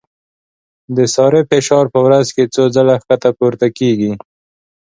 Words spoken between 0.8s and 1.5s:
د سارې